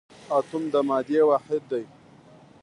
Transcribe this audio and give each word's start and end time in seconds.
اتوم 0.37 0.63
د 0.73 0.75
مادې 0.87 1.21
واحد 1.29 1.61
دی 1.71 1.83